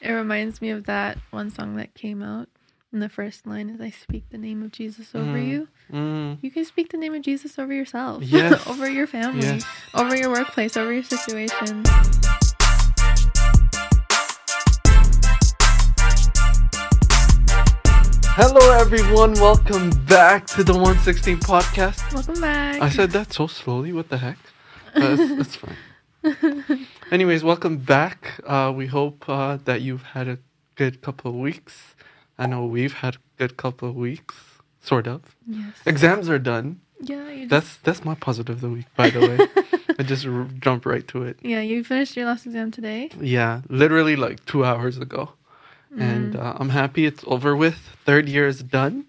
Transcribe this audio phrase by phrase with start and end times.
[0.00, 2.48] It reminds me of that one song that came out.
[2.92, 5.48] And the first line is I speak the name of Jesus over Mm.
[5.48, 5.68] you.
[5.92, 8.22] Mm, You can speak the name of Jesus over yourself.
[8.26, 8.66] Yes.
[8.66, 9.42] over your family.
[9.46, 9.64] Yes.
[9.94, 11.82] Over your workplace, over your situation.
[18.38, 19.32] Hello, everyone.
[19.34, 22.12] Welcome back to the 116 podcast.
[22.14, 22.80] Welcome back.
[22.82, 23.92] I said that so slowly.
[23.92, 24.38] What the heck?
[24.94, 25.76] That's, that's fine.
[27.10, 28.40] Anyways, welcome back.
[28.46, 30.38] Uh, we hope uh, that you've had a
[30.74, 31.94] good couple of weeks.
[32.38, 34.34] I know we've had a good couple of weeks,
[34.80, 35.22] sort of.
[35.46, 35.74] yes.
[35.86, 36.80] Exams are done.
[37.00, 39.38] Yeah, you just, That's that's my positive of the week, by the way.
[39.98, 41.38] I just r- jumped right to it.
[41.42, 43.10] yeah, you finished your last exam today.
[43.20, 45.30] Yeah, literally like two hours ago.
[45.98, 46.42] And Mm.
[46.44, 47.76] uh, I'm happy it's over with.
[48.04, 49.06] Third year is done.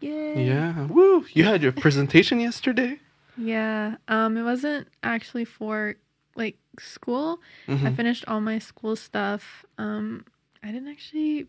[0.00, 0.46] Yay.
[0.46, 0.86] Yeah.
[0.86, 1.24] Woo!
[1.32, 2.98] You had your presentation yesterday.
[3.36, 3.96] Yeah.
[4.08, 5.94] Um, it wasn't actually for
[6.36, 7.40] like school.
[7.68, 7.96] I Mhm.
[7.96, 9.64] finished all my school stuff.
[9.78, 10.24] Um,
[10.62, 11.46] I didn't actually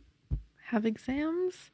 [0.67, 1.71] have exams.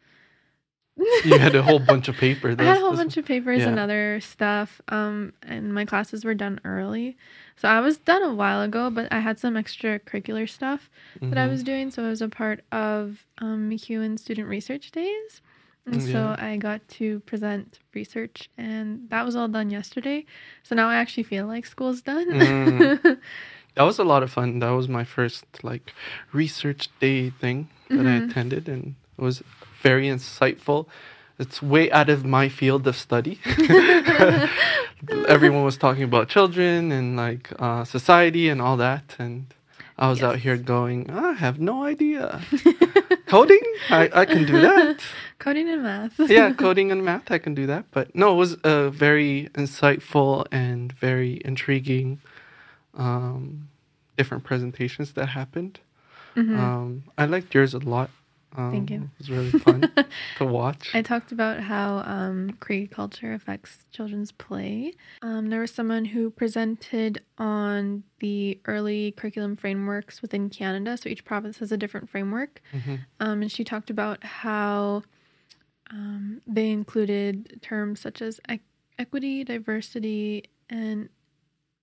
[1.23, 2.55] You had a whole bunch of paper.
[2.57, 4.81] I had a whole bunch of papers and other stuff.
[4.89, 7.17] Um, and my classes were done early,
[7.55, 8.89] so I was done a while ago.
[8.89, 10.89] But I had some extracurricular stuff
[11.21, 11.49] that I Mhm.
[11.49, 11.91] was doing.
[11.91, 15.41] So I was a part of um, MacEwan Student Research Days.
[15.85, 16.35] And Yeah.
[16.35, 20.25] so I got to present research, and that was all done yesterday.
[20.63, 22.27] So now I actually feel like school's done.
[22.29, 23.17] Mm.
[23.75, 24.59] That was a lot of fun.
[24.59, 25.93] That was my first like
[26.33, 28.29] research day thing that I Mhm.
[28.29, 29.41] attended, and it was
[29.81, 30.87] very insightful.
[31.39, 33.39] It's way out of my field of study.
[35.27, 39.45] Everyone was talking about children and like uh, society and all that, and
[39.97, 42.41] I was out here going, I have no idea.
[43.31, 44.99] Coding, I, I can do that.
[45.39, 46.19] Coding and math.
[46.29, 47.85] yeah, coding and math, I can do that.
[47.91, 52.19] But no, it was a very insightful and very intriguing
[52.93, 53.69] um,
[54.17, 55.79] different presentations that happened.
[56.35, 56.57] Mhm.
[56.57, 58.09] Um, I liked yours a lot.
[58.55, 59.03] Um, Thank you.
[59.03, 59.89] It was really fun
[60.37, 60.89] to watch.
[60.93, 64.93] I talked about how um, Cree culture affects children's play.
[65.21, 70.97] Um, there was someone who presented on the early curriculum frameworks within Canada.
[70.97, 72.61] So each province has a different framework.
[72.73, 72.99] Mhm.
[73.21, 75.03] Um, and she talked about how
[75.89, 78.59] um, they included terms such as e-
[78.99, 81.09] equity, diversity, and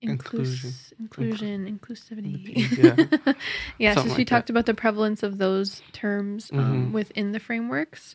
[0.00, 0.72] Inclusion.
[1.00, 2.76] inclusion, inclusivity.
[2.76, 3.32] Yeah.
[3.78, 6.92] yeah, so Something she like talked about the prevalence of those terms um, Mhm.
[6.92, 8.14] within the frameworks.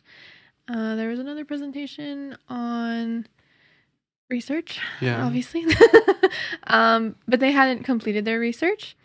[0.66, 3.26] Uh, there was another presentation on
[4.30, 5.24] research, Yeah.
[5.24, 5.66] obviously,
[6.66, 8.96] um, but they hadn't completed their research.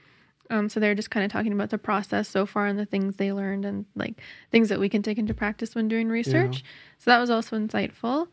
[0.49, 3.17] Um, so they're just kind of talking about the process so far and the things
[3.17, 4.19] they learned and like
[4.51, 6.63] things that we can take into practice when doing research.
[6.97, 8.27] So that was also insightful.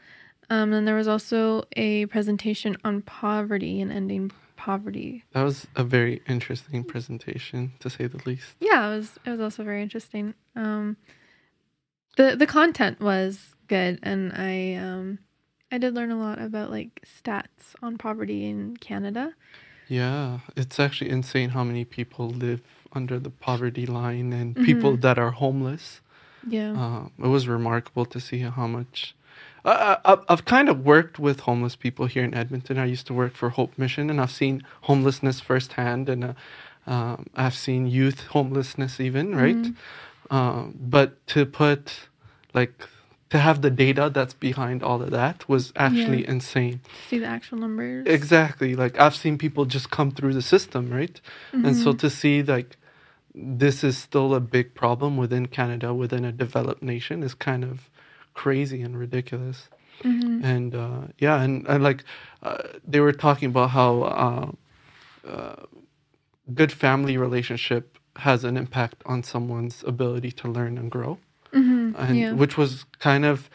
[0.48, 5.24] Um, and there was also a presentation on poverty and ending poverty.
[5.32, 8.54] That was a very interesting presentation, to say the least.
[8.60, 9.18] Yeah, it was.
[9.24, 10.34] It was also very interesting.
[10.54, 10.96] Um,
[12.16, 15.18] the the content was good, and I um,
[15.70, 19.34] I did learn a lot about like stats on poverty in Canada.
[19.88, 22.60] Yeah, it's actually insane how many people live
[22.92, 25.00] under the poverty line and people Mhm.
[25.02, 26.00] that are homeless.
[26.48, 26.70] Yeah.
[26.72, 29.14] Um, it was remarkable to see how much.
[29.66, 32.78] Uh, I, I've kind of worked with homeless people here in Edmonton.
[32.78, 36.32] I used to work for Hope Mission, and I've seen homelessness firsthand, and uh,
[36.87, 39.56] um, I've seen youth homelessness even, right?
[39.56, 39.75] Mhm.
[40.31, 42.09] Um, but to put,
[42.55, 42.75] like,
[43.31, 46.31] to have the data that's behind all of that was actually Yeah.
[46.31, 46.81] insane.
[47.09, 48.06] See the actual numbers.
[48.06, 48.76] Exactly.
[48.76, 51.21] Like, I've seen people just come through the system, right?
[51.53, 51.99] And so Mhm.
[51.99, 52.76] to see like
[53.34, 57.91] this is still a big problem within Canada, within a developed nation, is kind of
[58.42, 59.58] crazy and ridiculous.
[60.04, 60.44] Mhm.
[60.52, 62.00] And uh, yeah, and, and like
[62.42, 63.91] uh, they were talking about how
[64.24, 64.48] uh,
[65.32, 65.56] uh,
[66.60, 67.84] good family relationship
[68.16, 71.19] has an impact on someone's ability to learn and grow,
[71.52, 71.94] Mhm.
[72.02, 72.32] and yeah.
[72.41, 72.70] which was
[73.08, 73.48] kind of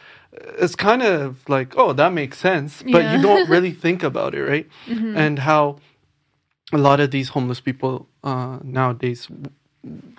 [0.62, 3.12] it's kind of like oh that makes sense, but Yeah.
[3.16, 4.66] you don't really think about it, right?
[4.86, 5.16] Mhm.
[5.22, 5.62] and how
[6.72, 7.94] a lot of these homeless people
[8.30, 9.28] uh, nowadays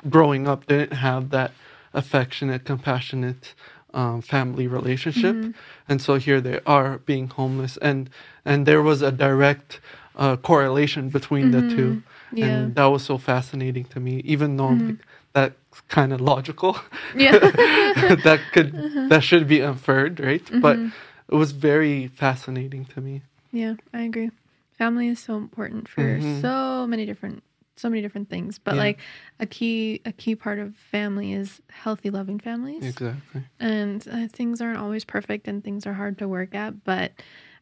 [0.09, 1.52] growing up didn't have that
[1.93, 3.53] affectionate compassionate
[3.93, 5.53] um, family relationship Mhm.
[5.90, 8.09] and so here they are being homeless and
[8.45, 9.79] and there was a direct
[10.16, 12.03] uh, correlation between the two Mhm.
[12.37, 12.45] Yeah.
[12.47, 14.87] and that was so fascinating to me even though Mhm.
[14.87, 14.99] like,
[15.34, 16.78] that's kind of logical
[17.16, 17.31] yeah.
[18.28, 18.72] that could
[19.09, 20.91] that should be inferred right but Mhm.
[21.31, 24.31] it was very fascinating to me Yeah, I agree.
[24.78, 26.41] Family is so important for Mhm.
[26.41, 27.43] so many different
[27.75, 28.59] so many different things.
[28.59, 28.81] But Yeah.
[28.81, 28.99] like
[29.40, 32.84] a key a key part of family is healthy loving families.
[32.84, 37.11] exactly And uh, things aren't always perfect and things are hard to work at, but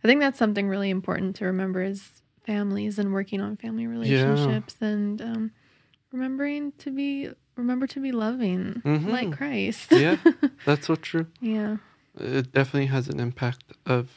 [0.03, 4.75] I think that's something really important to remember is families and working on family relationships
[4.81, 5.51] and um,
[6.11, 9.07] remembering to be remember to be loving Mhm.
[9.07, 9.91] like Christ.
[9.91, 10.17] Yeah,
[10.65, 11.27] that's so true.
[11.39, 11.77] yeah.
[12.19, 14.09] It definitely has an impact of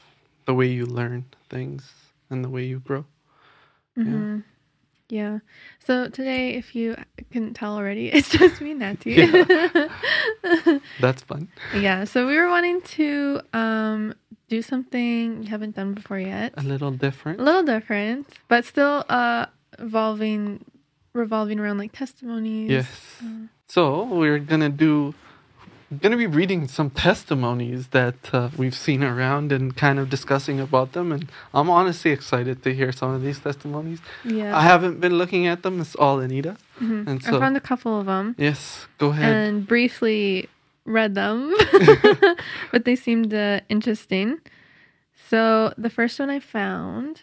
[0.47, 1.93] the way you learn things
[2.29, 3.05] and the way you grow.
[3.94, 4.40] hmm
[5.11, 5.41] Yeah.
[5.81, 6.97] So today, if you
[7.31, 9.12] couldn't tell already, it's just me, and Natty.
[9.12, 9.89] Yeah.
[11.01, 11.49] That's fun.
[11.77, 12.05] yeah.
[12.05, 14.15] So we were wanting to um
[14.49, 16.55] do something we haven't done before yet.
[16.56, 17.41] A little different.
[17.41, 19.47] A little different, but still uh
[19.79, 20.65] evolving,
[21.12, 22.71] revolving around like testimonies.
[22.71, 22.89] Yes.
[23.23, 25.15] Uh, So we're gonna do,
[26.02, 30.93] gonna be reading some testimonies that uh, we've seen around and kind of discussing about
[30.93, 31.12] them.
[31.12, 34.00] And I'm honestly excited to hear some of these testimonies.
[34.25, 34.56] yeah.
[34.56, 35.81] I haven't been looking at them.
[35.81, 36.56] It's all Anita.
[36.81, 37.06] Mhm.
[37.08, 38.35] and I so- found a couple of them.
[38.38, 38.87] Yes.
[38.99, 39.32] Go ahead.
[39.32, 40.49] and briefly
[40.85, 41.55] read them,
[42.73, 44.38] but they seemed uh, interesting.
[45.31, 47.23] So the first one I found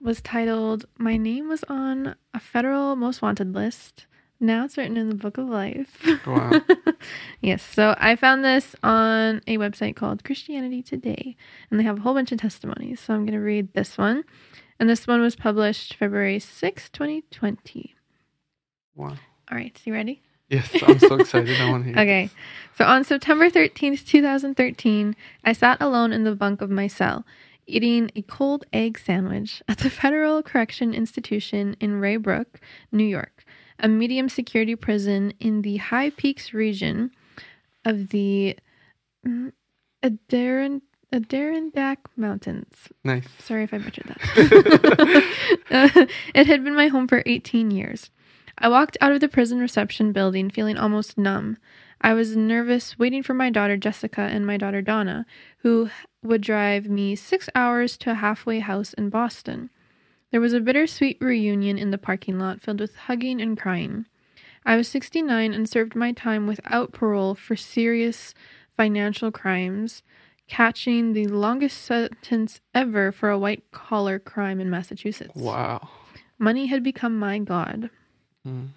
[0.00, 4.06] was titled "My name was on a federal most wanted list.
[4.40, 6.92] Now it's written in the book of life." Oh, wow.
[7.40, 7.62] yes.
[7.62, 11.36] So I found this on a website called Christianity Today,
[11.70, 13.00] and they have a whole bunch of testimonies.
[13.00, 14.24] So I'm going to read this one,
[14.78, 17.94] and this one was published February 6, 2020.
[18.94, 19.16] wow.
[19.50, 20.22] All right, so you ready?
[20.50, 21.58] Yes, I'm so excited.
[21.60, 21.98] I want to hear.
[22.00, 22.30] Okay.
[22.76, 27.24] So on September 13th, 2013, I sat alone in the bunk of my cell,
[27.66, 32.60] eating a cold egg sandwich at the Federal Correction Institution in Ray Brook,
[32.92, 33.44] New York,
[33.78, 37.10] a medium security prison in the High Peaks region
[37.84, 38.56] of the
[39.26, 39.52] mm,
[40.02, 40.82] Adiron-
[41.12, 42.88] Adirondack Mountains.
[43.04, 43.26] Nice.
[43.38, 45.24] Sorry if I butchered that.
[45.70, 48.10] Uh, it had been my home for 18 years.
[48.58, 51.58] I walked out of the prison reception building feeling almost numb.
[52.00, 55.26] I was nervous, waiting for my daughter Jessica and my daughter Donna,
[55.58, 55.90] who
[56.22, 59.70] would drive me six hours to a halfway house in Boston.
[60.30, 64.06] There was a bittersweet reunion in the parking lot filled with hugging and crying.
[64.64, 68.34] I was 69 and served my time without parole for serious
[68.76, 70.02] financial crimes,
[70.46, 75.34] catching the longest sentence ever for a white collar crime in Massachusetts.
[75.34, 75.88] Wow.
[76.38, 77.90] Money had become my god.
[78.46, 78.68] Mm.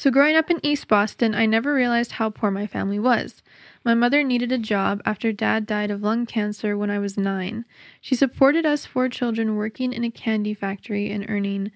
[0.00, 3.42] So, growing up in East Boston, I never realized how poor my family was.
[3.84, 7.66] My mother needed a job after dad died of lung cancer when I was nine.
[8.00, 11.70] She supported us four children working in a candy factory and earning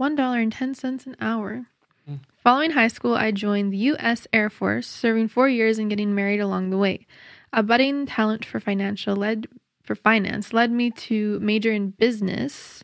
[0.00, 1.66] $1.10 an hour.
[2.10, 2.20] Mm.
[2.42, 4.26] Following high school, I joined the U.S.
[4.32, 7.06] Air Force, serving four years and getting married along the way.
[7.52, 9.48] A budding talent for financial led
[9.82, 12.82] for finance led me to major in business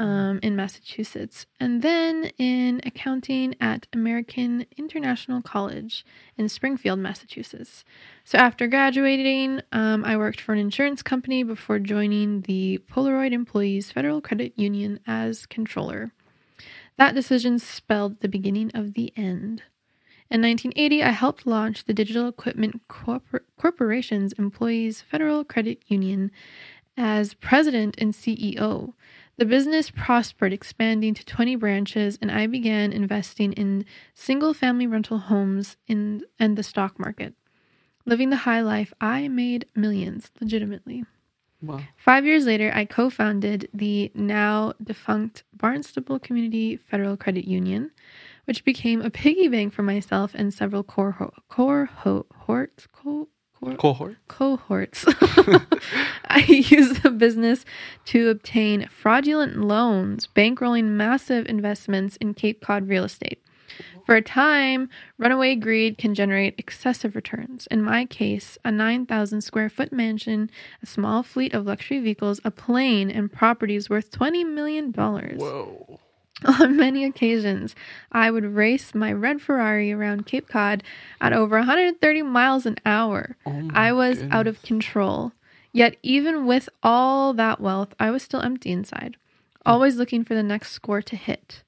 [0.00, 6.06] um, in Massachusetts, and then in accounting at American International College
[6.38, 7.84] in Springfield, Massachusetts.
[8.24, 13.92] So after graduating, um, I worked for an insurance company before joining the Polaroid Employees
[13.92, 16.12] Federal Credit Union as controller.
[16.96, 19.64] That decision spelled the beginning of the end.
[20.30, 26.30] In 1980, I helped launch the Digital Equipment Corpor- Corporation's Employees Federal Credit Union
[26.96, 28.94] as president and CEO.
[29.40, 35.16] The business prospered, expanding to 20 branches, and I began investing in single family rental
[35.16, 37.32] homes in, and the stock market.
[38.04, 41.06] Living the high life, I made millions, legitimately.
[41.62, 41.80] Wow.
[41.96, 47.92] Five years later, I co founded the now defunct Barnstable Community Federal Credit Union,
[48.44, 51.16] which became a piggy bank for myself and several core
[51.48, 51.94] cohorts.
[51.98, 52.26] Co-
[52.92, 53.28] cor-
[53.78, 54.16] Cohort.
[54.28, 55.04] cohorts.
[56.28, 57.64] I used the business
[58.06, 63.42] to obtain fraudulent loans, bankrolling massive investments in Cape Cod real estate.
[64.06, 64.88] For a time,
[65.18, 67.68] runaway greed can generate excessive returns.
[67.70, 70.50] In my case, a 9,000 square foot mansion,
[70.82, 74.92] a small fleet of luxury vehicles, a plane, and properties worth $20 million.
[74.92, 76.00] Whoa.
[76.60, 77.74] On many occasions,
[78.10, 80.82] I would race my red Ferrari around Cape Cod
[81.20, 83.36] at over 130 miles an hour.
[83.46, 85.32] Oh I was out of control.
[85.72, 89.16] Yet, even with all that wealth, I was still empty inside,
[89.64, 89.70] hmm.
[89.70, 91.62] always looking for the next score to hit.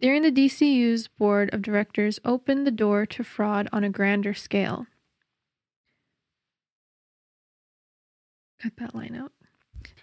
[0.00, 4.86] During the DCU's board of directors opened the door to fraud on a grander scale.
[8.60, 9.32] Cut that line out.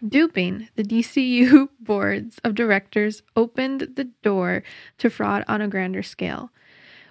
[0.07, 4.63] Duping, the DCU boards of directors opened the door
[4.97, 6.51] to fraud on a grander scale.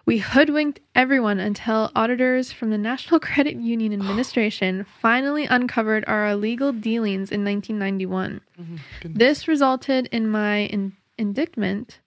[0.07, 6.73] We hoodwinked everyone until auditors from the National Credit Union Administration finally uncovered our illegal
[6.73, 8.40] dealings in 1991.
[8.59, 9.18] Oh my goodness.
[9.18, 12.00] This resulted in my in- indictment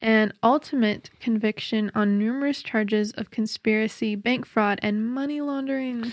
[0.00, 6.12] and ultimate conviction on numerous charges of conspiracy, bank fraud, and money laundering.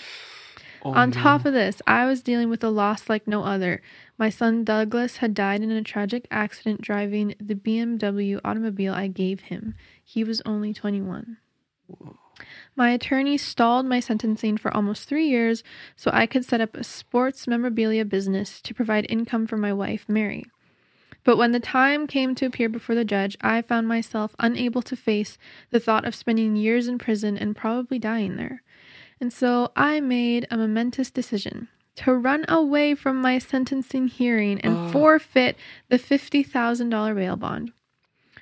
[0.84, 3.82] Oh, On top of this, I was dealing with a loss like no other.
[4.18, 9.42] My son Douglas had died in a tragic accident driving the BMW automobile I gave
[9.42, 9.76] him.
[10.04, 11.38] He was only 21.
[12.76, 15.64] My attorney stalled my sentencing for almost three years
[15.98, 20.06] so I could set up a sports memorabilia business to provide income for my wife,
[20.08, 20.46] Mary.
[21.26, 24.96] But when the time came to appear before the judge, I found myself unable to
[24.96, 25.38] face
[25.70, 28.64] the thought of spending years in prison and probably dying there.
[29.22, 34.76] And so I made a momentous decision to run away from my sentencing hearing and
[34.78, 34.90] Oh.
[34.92, 35.58] forfeit
[35.90, 37.74] the $50,000 bail bond.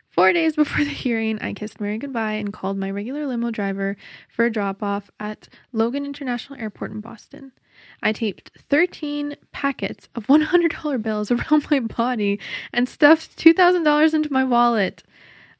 [0.09, 3.97] Four days before the hearing, I kissed Mary goodbye and called my regular limo driver
[4.29, 7.51] for a drop off at Logan International Airport in Boston.
[8.01, 12.39] I taped 13 packets of $100 bills around my body
[12.73, 15.03] and stuffed $2,000 into my wallet.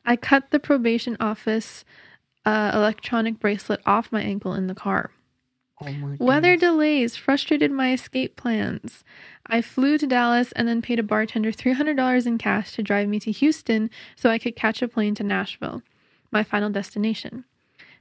[0.06, 1.84] I cut the probation office
[2.48, 5.12] uh, electronic bracelet off my ankle in the car.
[5.82, 9.04] Oh Weather delays frustrated my escape plans.
[9.46, 13.20] I flew to Dallas and then paid a bartender $300 in cash to drive me
[13.20, 15.84] to Houston so I could catch a plane to Nashville,
[16.32, 17.44] my final destination.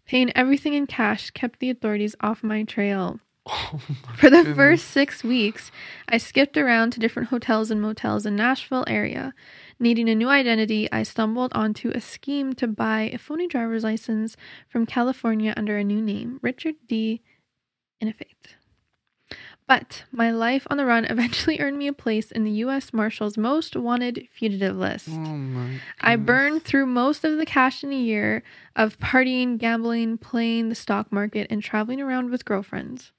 [0.06, 3.18] Paying everything in cash kept the authorities off my trail.
[3.48, 4.56] Oh my For the goodness.
[4.56, 5.70] first six weeks,
[6.08, 9.34] I skipped around to different hotels and motels in Nashville area.
[9.78, 14.36] Needing a new identity, I stumbled onto a scheme to buy a phony driver's license
[14.68, 17.20] from California under a new name, Richard D.
[18.00, 18.56] Inefate.
[19.66, 22.92] But my life on the run eventually earned me a place in the U.S.
[22.92, 25.08] Marshal's most wanted fugitive list.
[25.10, 25.68] Oh
[26.00, 28.42] I burned through most of the cash in a year
[28.74, 33.12] of partying, gambling, playing the stock market, and traveling around with girlfriends.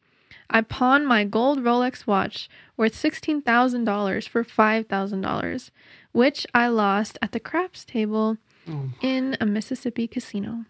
[0.49, 5.71] I pawned my gold Rolex watch worth $16,000 for $5,000,
[6.11, 8.37] which I lost at the craps table
[8.69, 10.65] Oh, in a Mississippi casino.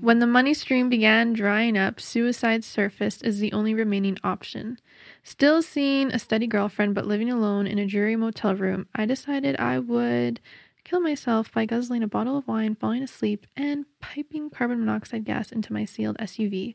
[0.00, 4.78] When the money stream began drying up, suicide surfaced as the only remaining option.
[5.22, 9.56] Still seeing a steady girlfriend but living alone in a dreary motel room, I decided
[9.58, 10.40] I would
[10.84, 15.50] kill myself by guzzling a bottle of wine, falling asleep, and piping carbon monoxide gas
[15.50, 16.74] into my sealed SUV.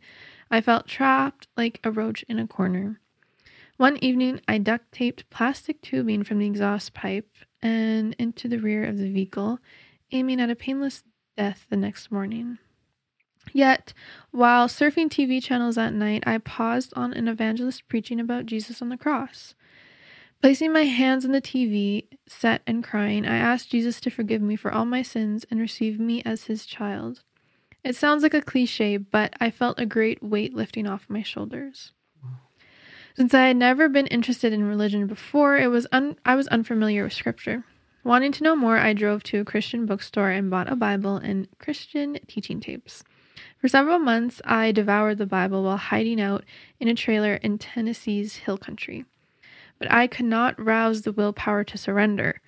[0.51, 3.00] I felt trapped like a roach in a corner.
[3.77, 7.29] One evening, I duct taped plastic tubing from the exhaust pipe
[7.62, 9.60] and into the rear of the vehicle,
[10.12, 11.03] aiming at a painless
[11.38, 12.58] death the next morning.
[13.53, 13.94] Yet,
[14.32, 18.89] while surfing TV channels at night, I paused on an evangelist preaching about Jesus on
[18.89, 19.56] the cross.
[20.41, 24.56] Placing my hands on the TV set and crying, I asked Jesus to forgive me
[24.56, 27.24] for all my sins and receive me as his child.
[27.83, 31.93] It sounds like a cliche, but I felt a great weight lifting off my shoulders.
[33.15, 37.03] Since I had never been interested in religion before, it was un- I was unfamiliar
[37.03, 37.63] with scripture.
[38.03, 41.48] Wanting to know more, I drove to a Christian bookstore and bought a Bible and
[41.57, 43.03] Christian teaching tapes.
[43.59, 46.45] For several months, I devoured the Bible while hiding out
[46.79, 49.05] in a trailer in Tennessee's hill country.
[49.77, 52.41] But I could not rouse the willpower to surrender.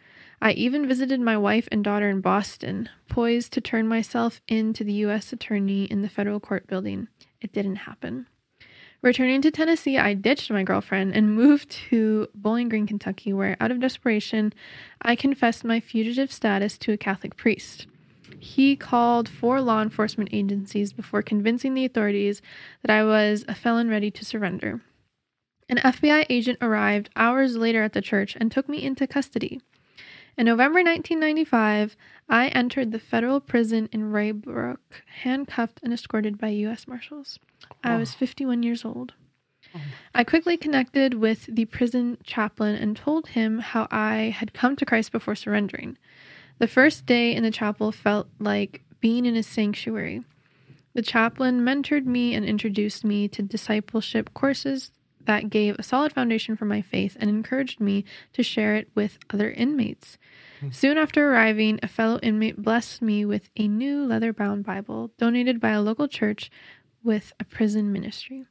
[0.43, 4.83] I even visited my wife and daughter in Boston, poised to turn myself in to
[4.83, 5.31] the U.S.
[5.31, 7.09] attorney in the federal court building.
[7.41, 8.25] It didn't happen.
[9.03, 13.69] Returning to Tennessee, I ditched my girlfriend and moved to Bowling Green, Kentucky, where, out
[13.69, 14.51] of desperation,
[14.99, 17.85] I confessed my fugitive status to a Catholic priest.
[18.39, 22.41] He called four law enforcement agencies before convincing the authorities
[22.81, 24.81] that I was a felon ready to surrender.
[25.69, 29.61] An FBI agent arrived hours later at the church and took me into custody.
[30.37, 31.95] In November 1995,
[32.29, 36.87] I entered the federal prison in Ray Brook, handcuffed and escorted by U.S.
[36.87, 37.37] Marshals.
[37.83, 39.13] I was 51 years old.
[39.75, 39.79] Oh
[40.15, 44.85] I quickly connected with the prison chaplain and told him how I had come to
[44.85, 45.97] Christ before surrendering.
[46.59, 50.23] The first day in the chapel felt like being in a sanctuary.
[50.93, 54.91] The chaplain mentored me and introduced me to discipleship courses
[55.25, 59.17] that gave a solid foundation for my faith and encouraged me to share it with
[59.29, 60.17] other inmates.
[60.59, 60.71] Hmm.
[60.71, 65.59] Soon after arriving, a fellow inmate blessed me with a new leather bound Bible donated
[65.59, 66.51] by a local church
[67.03, 68.45] with a prison ministry.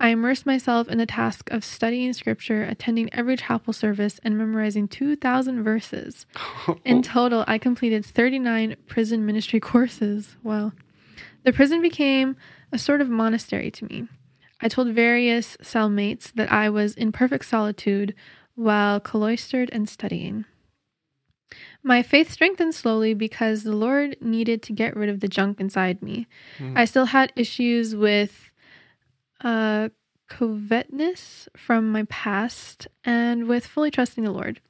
[0.00, 4.88] I immersed myself in the task of studying scripture, attending every chapel service, and memorizing
[4.88, 6.26] 2,000 verses.
[6.84, 10.36] In total, I completed 39 prison ministry courses.
[10.42, 10.72] Wow.
[11.44, 12.36] The prison became
[12.72, 14.08] a sort of monastery to me.
[14.60, 18.14] I told various cellmates that I was in perfect solitude
[18.54, 20.44] while cloistered and studying.
[21.82, 26.02] My faith strengthened slowly because the Lord needed to get rid of the junk inside
[26.02, 26.26] me.
[26.58, 26.76] Hmm.
[26.76, 28.50] I still had issues with
[29.42, 29.88] uh,
[30.28, 34.60] covetousness from my past and with fully trusting the Lord.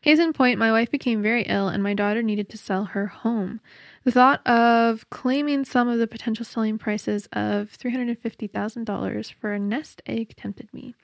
[0.00, 3.06] Case in point, my wife became very ill and my daughter needed to sell her
[3.06, 3.60] home.
[4.04, 10.02] The thought of claiming some of the potential selling prices of $350,000 for a nest
[10.06, 10.94] egg tempted me.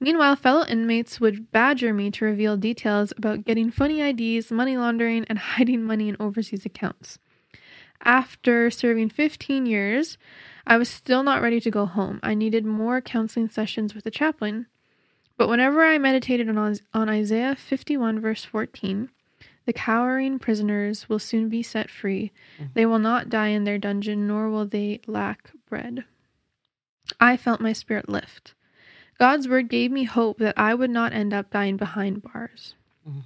[0.00, 5.26] Meanwhile, fellow inmates would badger me to reveal details about getting funny IDs, money laundering,
[5.28, 7.18] and hiding money in overseas accounts.
[8.02, 10.16] After serving 15 years,
[10.66, 12.18] I was still not ready to go home.
[12.22, 14.66] I needed more counseling sessions with the chaplain.
[15.36, 19.10] But whenever I meditated on, on Isaiah 51, verse 14,
[19.64, 22.32] the cowering prisoners will soon be set free.
[22.74, 26.04] They will not die in their dungeon, nor will they lack bread.
[27.20, 28.54] I felt my spirit lift.
[29.18, 32.74] God's word gave me hope that I would not end up dying behind bars.
[33.06, 33.22] Mhm.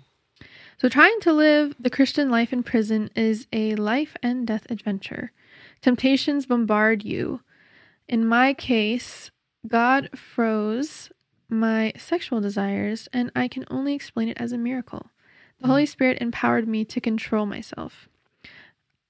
[0.76, 5.32] So, trying to live the Christian life in prison is a life and death adventure.
[5.80, 7.40] Temptations bombard you.
[8.08, 9.30] In my case,
[9.66, 11.10] God froze
[11.48, 15.10] my sexual desires, and I can only explain it as a miracle.
[15.60, 18.08] The Holy Spirit empowered me to control myself.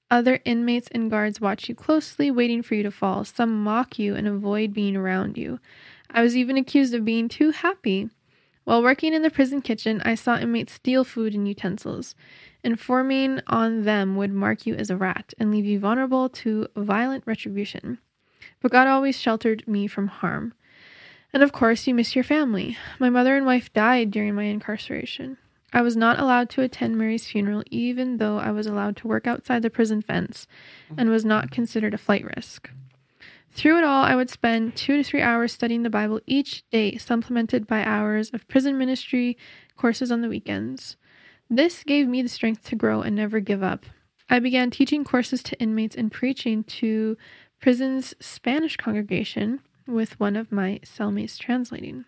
[0.09, 3.25] Other inmates and guards watch you closely, waiting for you to fall.
[3.25, 5.59] Some mock you and avoid being around you.
[6.09, 8.09] I was even accused of being too happy.
[8.63, 12.15] While working in the prison kitchen, I saw inmates steal food and utensils.
[12.63, 17.23] Informing on them would mark you as a rat and leave you vulnerable to violent
[17.25, 17.99] retribution.
[18.61, 20.53] But God always sheltered me from harm.
[21.33, 22.77] And of course, you miss your family.
[22.99, 25.37] My mother and wife died during my incarceration.
[25.73, 29.27] I was not allowed to attend Mary's funeral, even though I was allowed to work
[29.27, 30.47] outside the prison fence
[30.97, 32.69] and was not considered a flight risk.
[33.51, 36.97] Through it all, I would spend two to three hours studying the Bible each day,
[36.97, 39.37] supplemented by hours of prison ministry
[39.75, 40.95] courses on the weekends.
[41.49, 43.85] This gave me the strength to grow and never give up.
[44.29, 47.17] I began teaching courses to inmates and preaching to
[47.59, 52.05] prison's Spanish congregation with one of my cellmates translating.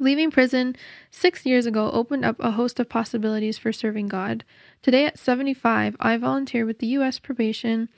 [0.00, 0.74] Leaving prison
[1.10, 4.44] six years ago opened up a host of possibilities for serving God.
[4.80, 7.18] Today, at 75, I volunteer with the U.S.
[7.18, 7.90] Probation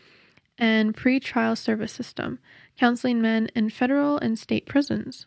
[0.59, 2.41] and Pre-Trial Service System,
[2.77, 5.27] counseling men in federal and state prisons.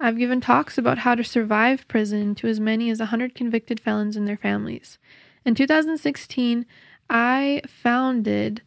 [0.00, 4.16] I've given talks about how to survive prison to as many as 100 convicted felons
[4.16, 4.98] and their families.
[5.44, 6.64] In 2016,
[7.10, 8.62] I founded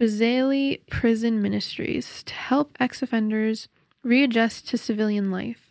[0.00, 3.66] Bazali Prison Ministries to help ex offenders
[4.04, 5.69] readjust to civilian life.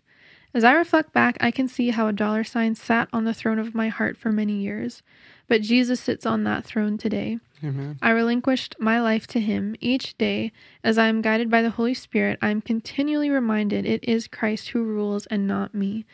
[0.54, 3.60] As I reflect back, I can see how a dollar sign sat on the throne
[3.60, 5.04] of my heart for many years,
[5.48, 7.38] but Jesus sits on that throne today.
[7.64, 8.00] Amen.
[8.02, 9.76] I relinquished my life to Him.
[9.80, 10.52] Each day,
[10.84, 14.70] as I am guided by the Holy Spirit, I am continually reminded it is Christ
[14.70, 16.06] who rules and not me.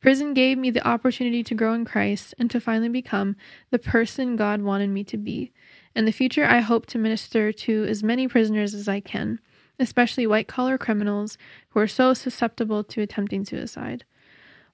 [0.00, 3.36] Prison gave me the opportunity to grow in Christ and to finally become
[3.70, 5.52] the person God wanted me to be.
[5.94, 9.38] In the future, I hope to minister to as many prisoners as I can,
[9.82, 11.36] especially white collar criminals
[11.70, 14.04] who are so susceptible to attempting suicide.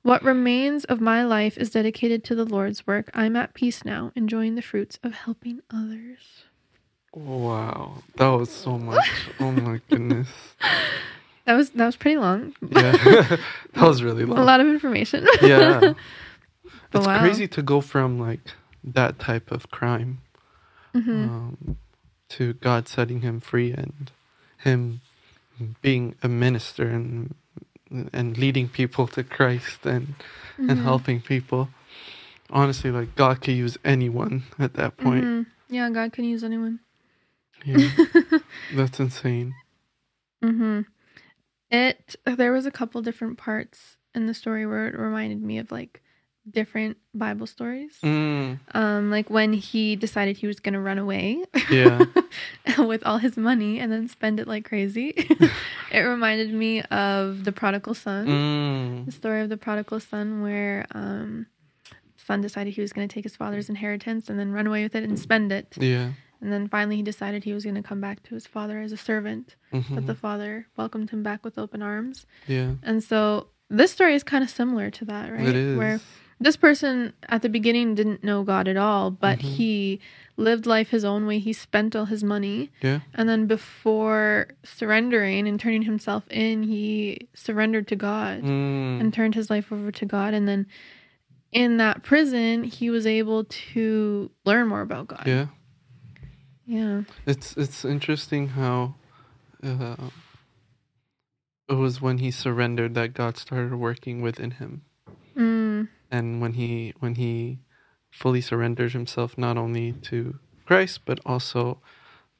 [0.02, 3.10] What remains of my life is dedicated to the Lord's work.
[3.14, 6.44] I'm at peace now, enjoying the fruits of helping others.
[7.12, 9.08] Wow, that was so much.
[9.40, 10.28] oh my goodness.
[11.46, 12.54] That was that was pretty long.
[12.70, 12.92] Yeah,
[13.74, 14.38] that was really long.
[14.38, 15.26] A lot of information.
[15.42, 15.94] Yeah,
[16.92, 17.18] it's wow.
[17.20, 18.40] crazy to go from like
[18.84, 20.20] that type of crime
[20.92, 21.76] hmm um,
[22.28, 24.10] to God setting him free and
[24.58, 25.00] him
[25.82, 27.34] being a minister and
[28.12, 30.14] and leading people to Christ and
[30.58, 30.82] and Mhm.
[30.82, 31.68] helping people.
[32.50, 35.24] Honestly, like God could use anyone at that point.
[35.24, 35.46] Mhm.
[35.68, 36.80] Yeah, God can use anyone.
[37.64, 37.88] Yeah,
[38.72, 39.54] that's insane.
[40.42, 40.82] hmm
[41.70, 45.70] It there was a couple different parts in the story where it reminded me of
[45.72, 46.02] like
[46.50, 47.98] different Bible stories.
[48.02, 52.04] Mm, Um, like when he decided he was gonna run away yeah.
[52.78, 55.08] with all his money and then spend it like crazy.
[55.92, 58.26] it reminded me of the prodigal son.
[58.26, 61.46] Mm, The story of the prodigal son where um
[62.16, 65.02] son decided he was gonna take his father's inheritance and then run away with it
[65.04, 65.74] and spend it.
[65.78, 66.12] yeah.
[66.40, 68.96] And then finally he decided he was gonna come back to his father as a
[68.96, 69.56] servant.
[69.72, 72.26] mhm, But the father welcomed him back with open arms.
[72.46, 72.74] yeah.
[72.82, 75.48] And so this story is kind of similar to that, right?
[75.48, 75.76] It is.
[75.76, 76.00] Where
[76.40, 79.42] this person at the beginning didn't know God at all, but Mhm.
[79.42, 80.00] he
[80.36, 81.38] lived life his own way.
[81.40, 82.70] He spent all his money.
[82.80, 83.00] Yeah.
[83.12, 89.34] And then before surrendering and turning himself in, he surrendered to God Mm, and turned
[89.34, 90.34] his life over to God.
[90.34, 90.66] And then
[91.50, 95.26] in that prison, he was able to learn more about God.
[95.26, 95.46] yeah.
[96.66, 97.02] Yeah.
[97.26, 98.94] It's it's interesting how
[99.64, 99.96] uh,
[101.68, 104.82] it was when he surrendered that God started working within him,
[106.10, 107.60] and when he when he
[108.10, 111.80] fully surrenders himself not only to Christ but also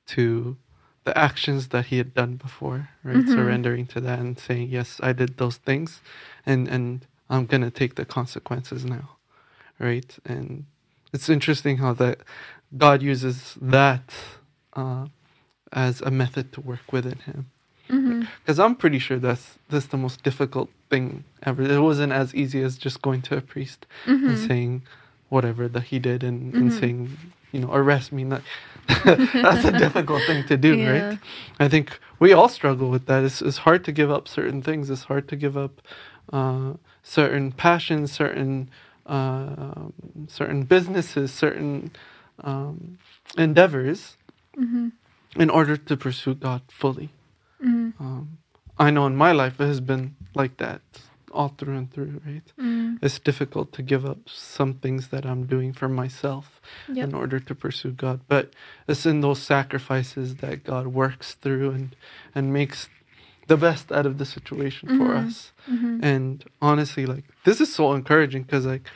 [0.06, 0.56] to
[1.04, 3.16] the actions that he had done before, right?
[3.16, 3.34] Mhm.
[3.34, 6.00] Surrendering to that and saying, "Yes, I did those things,
[6.44, 9.16] and and I'm gonna take the consequences now,"
[9.78, 10.18] right?
[10.24, 10.66] And
[11.12, 12.20] it's interesting how that
[12.76, 14.14] God uses that
[14.74, 15.06] uh,
[15.72, 17.50] as a method to work within him.
[17.90, 21.62] Hmm Because I'm pretty sure that's that's the most difficult thing ever.
[21.62, 24.82] It wasn't as easy as just going to a priest hmm and saying
[25.30, 26.80] whatever that he did and, and Mhm.
[26.80, 27.18] saying
[27.52, 28.24] you know, arrest me.
[28.24, 28.42] Not,
[29.04, 30.92] that's a difficult thing to do, Yeah.
[30.92, 31.18] right?
[31.60, 33.24] I think we all struggle with that.
[33.24, 34.90] It's, it's hard to give up certain things.
[34.90, 35.80] It's hard to give up
[36.32, 38.70] uh, certain passions, certain
[39.06, 39.88] uh,
[40.28, 41.90] certain businesses, certain
[42.44, 42.98] um,
[43.38, 44.16] endeavors
[44.58, 44.88] Mm-hmm.
[45.40, 47.10] in order to pursue God fully.
[47.64, 48.02] Mm-hmm.
[48.02, 48.38] Um,
[48.78, 50.80] I know in my life it has been like that
[51.32, 52.42] all through and through, right?
[52.58, 52.96] Mm-hmm.
[53.02, 56.60] It's difficult to give up some things that I'm doing for myself
[56.92, 57.08] Yep.
[57.08, 58.20] in order to pursue God.
[58.28, 58.54] But
[58.86, 61.96] it's in those sacrifices that God works through and,
[62.34, 62.88] and makes
[63.46, 65.26] the best out of the situation for Mhm.
[65.26, 65.52] us.
[65.70, 66.00] Mm-hmm.
[66.02, 68.88] And honestly, like this is so encouraging because like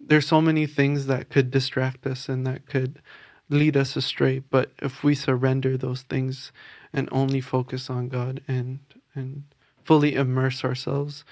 [0.00, 3.00] there's so many things that could distract us and that could
[3.48, 4.38] lead us astray.
[4.40, 6.52] But if we surrender those things
[6.92, 8.80] and only focus on God and
[9.14, 9.44] and
[9.84, 11.24] fully immerse ourselves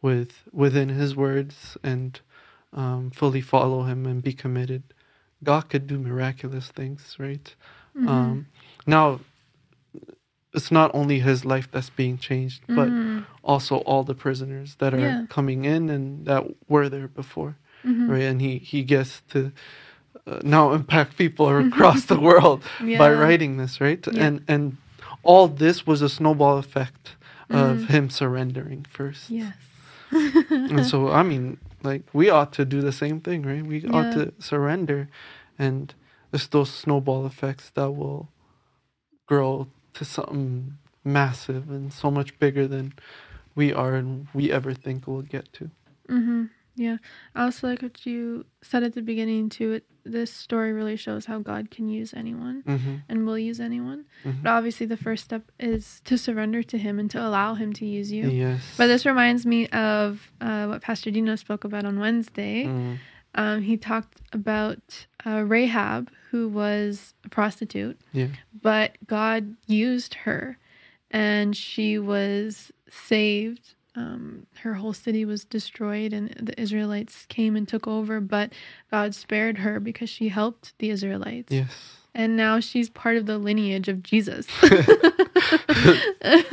[0.00, 2.20] with within His words and
[2.72, 4.82] um, fully follow Him and be committed,
[5.42, 7.54] God could do miraculous things, right?
[7.96, 8.08] Mm-hmm.
[8.08, 8.46] Um,
[8.86, 9.20] now,
[10.54, 13.24] it's not only His life that's being changed, but Mhm.
[13.42, 15.26] also all the prisoners that are Yeah.
[15.28, 18.08] coming in and that were there before, Mhm.
[18.08, 18.22] right?
[18.22, 19.52] And he he gets to
[20.42, 24.06] now impact people across the world by writing this, right?
[24.12, 24.24] Yeah.
[24.24, 24.76] And and
[25.22, 27.16] all this was a snowball effect
[27.50, 27.86] of Mhm.
[27.88, 29.30] him surrendering first.
[29.30, 29.54] Yes.
[30.50, 33.64] And so I mean, like we ought to do the same thing, right?
[33.64, 35.08] We ought to surrender,
[35.58, 35.94] and
[36.32, 38.28] it's those snowball effects that will
[39.26, 42.92] grow to something massive and so much bigger than
[43.54, 45.70] we are and we ever think we'll get to.
[46.08, 46.44] Mm-hmm.
[46.74, 46.96] Yeah.
[47.34, 49.72] I also like what you said at the beginning too.
[49.72, 52.94] It, this story really shows how God can use anyone Mm-hmm.
[53.08, 54.04] and will use anyone.
[54.24, 54.42] Mhm.
[54.42, 57.86] But obviously, the first step is to surrender to Him and to allow Him to
[57.86, 58.28] use you.
[58.28, 58.62] Yes.
[58.76, 62.64] But this reminds me of uh, what Pastor Dino spoke about on Wednesday.
[62.64, 62.98] Mm.
[63.34, 68.28] Um, he talked about uh, Rahab, who was a prostitute, Yeah.
[68.60, 70.58] but God used her
[71.10, 73.74] and she was saved.
[73.94, 78.52] Um, her whole city was destroyed, and the Israelites came and took over, but
[78.90, 81.52] God spared her because she helped the Israelites.
[81.52, 81.98] Yes.
[82.14, 84.46] And now she's part of the lineage of Jesus.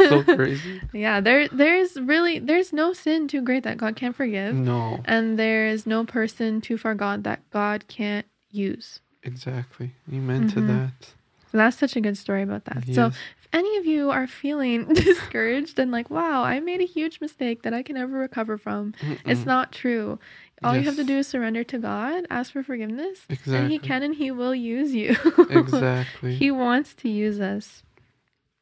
[0.10, 0.82] So crazy.
[0.94, 4.56] yeah, there there's really there's no sin too great that God can't forgive.
[4.56, 5.00] no.
[5.06, 9.00] And there is no person too far gone that God can't use.
[9.24, 9.92] Exactly.
[10.12, 10.68] Amen to Mhm.
[10.68, 11.06] that.
[11.52, 12.86] So that's such a good story about that.
[12.86, 13.16] So Yes.
[13.39, 17.64] if any of you are feeling discouraged and like, wow, I made a huge mistake
[17.64, 18.94] that I can never recover from,
[19.26, 19.46] it's Mm-mm.
[19.46, 20.20] not true.
[20.62, 24.04] All you have to do is surrender to God, ask for forgiveness, and He can
[24.04, 25.16] and He will use you.
[25.50, 26.36] Exactly.
[26.36, 27.84] he wants to use us.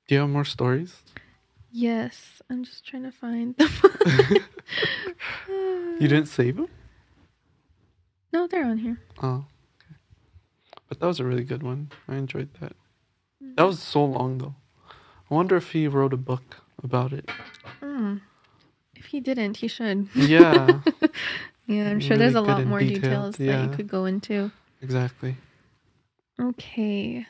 [0.08, 1.02] Do you have more stories?
[1.72, 3.70] Yes, I'm just trying to find them.
[6.00, 6.68] You didn't save them?
[8.32, 9.00] No, they're on here.
[9.24, 9.46] Oh.
[9.82, 9.96] Okay.
[10.88, 11.90] But that was a really good one.
[12.08, 12.74] I enjoyed that.
[13.42, 13.66] That mm-hmm.
[13.66, 14.56] was so long though.
[15.30, 17.30] I wonder if he wrote a book about it.
[17.82, 18.22] Mm.
[18.96, 20.08] If he didn't, he should.
[20.16, 20.82] Yeah,
[21.68, 23.64] Yeah, I'm sure there's a lot more detailed, details that yeah.
[23.64, 24.52] you could go into.
[24.82, 25.36] exactly.
[26.40, 27.28] Okay,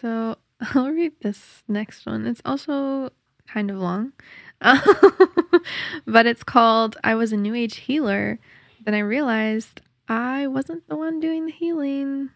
[0.00, 0.36] so
[0.74, 2.26] I'll read this next one.
[2.26, 3.10] It's also
[3.46, 4.12] kind of long,
[4.60, 8.40] but it's called I Was a New Age Healer.
[8.84, 12.30] Then I realized I wasn't the one doing the healing.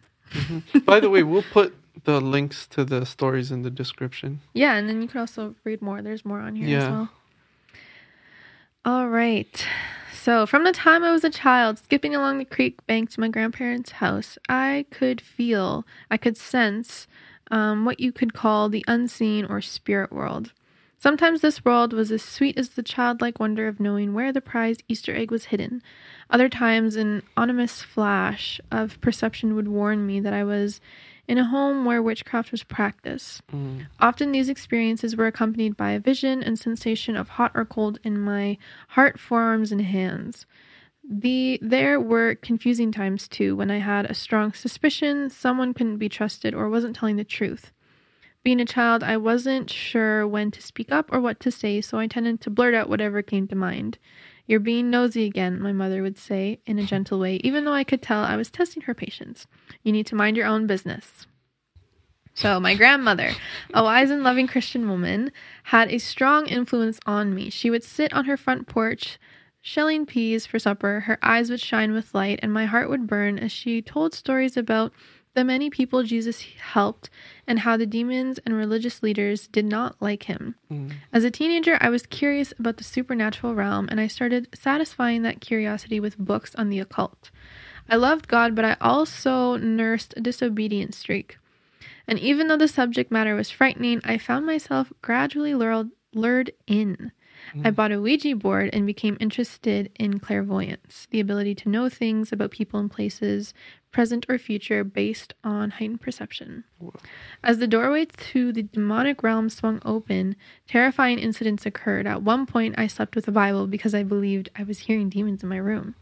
[0.85, 4.41] By the way, we'll put the links to the stories in the description.
[4.55, 6.03] Yeah, and then you can also read more.
[6.03, 6.91] There's more on here as Yeah.
[6.91, 7.09] well.
[8.85, 9.67] All right.
[10.13, 13.29] So, from the time I was a child, skipping along the creek bank to my
[13.29, 17.07] grandparents' house, I could feel, I could sense
[17.51, 20.53] um, what you could call the unseen or spirit world.
[20.99, 24.85] Sometimes this world was as sweet as the childlike wonder of knowing where the prized
[24.89, 25.83] Easter egg was hidden.
[26.31, 30.81] Other times, an ominous flash of perception would warn me that I was
[31.29, 33.47] in a home where witchcraft was practiced.
[33.49, 33.87] Mm.
[34.01, 38.21] Often these experiences were accompanied by a vision and sensation of hot or cold in
[38.21, 38.59] my
[38.89, 40.47] heart, forearms, and hands.
[41.09, 46.09] The there were confusing times too when I had a strong suspicion someone couldn't be
[46.09, 47.73] trusted or wasn't telling the truth.
[48.45, 51.99] Being a child, I wasn't sure when to speak up or what to say, so
[51.99, 53.99] I tended to blurt out whatever came to mind.
[54.47, 56.87] You're being nosy again, my mother would say in a hmm.
[56.87, 59.47] gentle way, even though I could tell I was testing her patience.
[59.83, 61.27] You need to mind your own business.
[62.35, 63.33] So, my grandmother,
[63.75, 65.33] a wise and loving Christian woman,
[65.65, 67.51] had a strong influence on me.
[67.51, 69.19] She would sit on her front porch,
[69.61, 71.01] shelling peas for supper.
[71.01, 74.57] Her eyes would shine with light, and my heart would burn as she told stories
[74.57, 74.95] about
[75.35, 77.09] the many people Jesus helped
[77.47, 80.57] and how the demons and religious leaders did not like him.
[80.71, 80.93] Mm.
[81.13, 85.41] As a teenager, I was curious about the supernatural realm, and I started satisfying that
[85.41, 87.31] curiosity with books on the occult.
[87.89, 91.39] I loved God, but I also nursed a disobedient streak.
[92.07, 97.13] And even though the subject matter was frightening, I found myself gradually lured, lured in.
[97.55, 97.75] I Mm.
[97.75, 102.51] bought a Ouija board and became interested in clairvoyance, the ability to know things about
[102.51, 103.53] people and places,
[103.91, 106.65] present or future, based on heightened perception.
[106.79, 106.95] Whoa.
[107.45, 110.37] As the doorway to the demonic realm swung open,
[110.67, 112.07] terrifying incidents occurred.
[112.07, 115.43] At one point, I slept with a Bible because I believed I was hearing demons
[115.43, 115.95] in my room.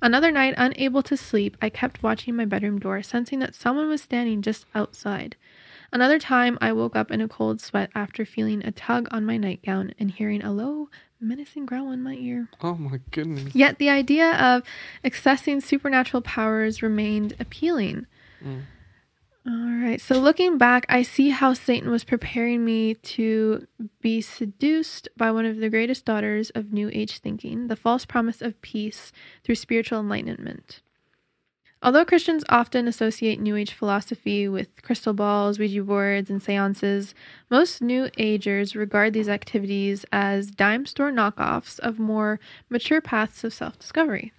[0.00, 4.02] Another night, unable to sleep, I kept watching my bedroom door, sensing that someone was
[4.02, 5.36] standing just outside.
[5.92, 9.36] Another time, I woke up in a cold sweat after feeling a tug on my
[9.36, 10.88] nightgown and hearing a low,
[11.20, 12.48] menacing growl in my ear.
[12.60, 13.54] Oh my goodness.
[13.54, 14.62] Yet the idea of
[15.04, 18.06] accessing supernatural powers remained appealing.
[18.44, 18.62] Mm.
[19.48, 20.00] All right.
[20.00, 23.68] So looking back, I see how Satan was preparing me to
[24.00, 28.42] be seduced by one of the greatest daughters of New Age thinking, the false promise
[28.42, 29.12] of peace
[29.44, 30.82] through spiritual enlightenment.
[31.86, 37.14] Although Christians often associate New Age philosophy with crystal balls, Ouija boards, and seances,
[37.48, 43.54] most New Agers regard these activities as dime store knockoffs of more mature paths of
[43.54, 44.32] self discovery.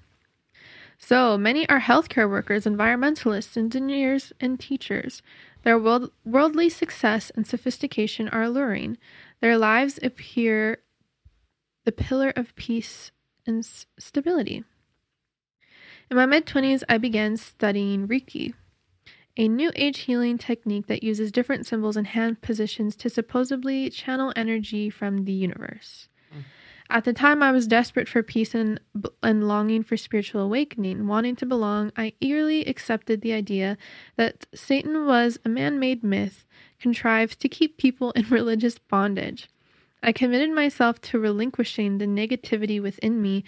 [0.98, 5.22] So many are healthcare workers, environmentalists, engineers, and teachers.
[5.64, 8.98] Their world- worldly success and sophistication are alluring.
[9.40, 10.80] Their lives appear
[11.86, 13.12] the pillar of peace
[13.46, 14.66] and s- stability.
[16.10, 18.54] In my mid 20s, I began studying Reiki,
[19.36, 24.32] a new age healing technique that uses different symbols and hand positions to supposedly channel
[24.36, 26.08] energy from the universe.
[26.34, 26.44] Mm.
[26.90, 28.80] At the time, I was desperate for peace and,
[29.22, 31.08] and longing for spiritual awakening.
[31.08, 33.78] Wanting to belong, I eagerly accepted the idea
[34.16, 36.46] that Satan was a man made myth
[36.80, 39.50] contrived to keep people in religious bondage.
[40.02, 43.44] I committed myself to relinquishing the negativity within me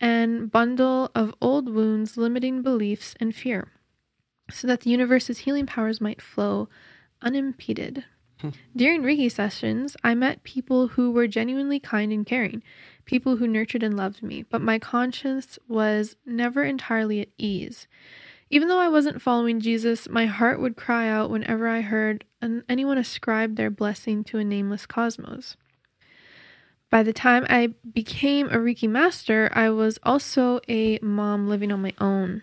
[0.00, 3.72] and bundle of old wounds, limiting beliefs, and fear,
[4.50, 6.68] so that the universe's healing powers might flow
[7.22, 8.04] unimpeded.
[8.40, 8.50] Hmm.
[8.74, 12.62] During Reiki sessions, I met people who were genuinely kind and caring,
[13.06, 17.86] people who nurtured and loved me, but my conscience was never entirely at ease.
[18.50, 22.62] Even though I wasn't following Jesus, my heart would cry out whenever I heard an-
[22.68, 25.56] anyone ascribe their blessing to a nameless cosmos.
[26.90, 31.82] By the time I became a Reiki master, I was also a mom living on
[31.82, 32.42] my own.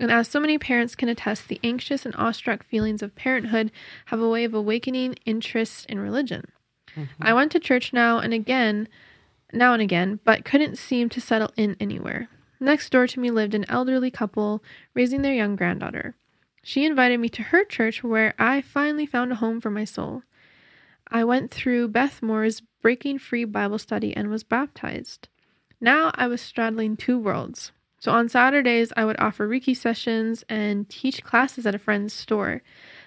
[0.00, 3.72] And as so many parents can attest, the anxious and awestruck feelings of parenthood
[4.06, 6.44] have a way of awakening interest in religion.
[6.94, 7.22] Mm-hmm.
[7.22, 8.88] I went to church now and again,
[9.52, 12.28] now and again, but couldn't seem to settle in anywhere.
[12.60, 14.62] Next door to me lived an elderly couple
[14.94, 16.14] raising their young granddaughter.
[16.62, 20.22] She invited me to her church where I finally found a home for my soul.
[21.10, 25.28] I went through Beth Moore's Breaking Free Bible study and was baptized.
[25.80, 27.72] Now I was straddling two worlds.
[28.00, 32.62] So on Saturdays, I would offer Reiki sessions and teach classes at a friend's store.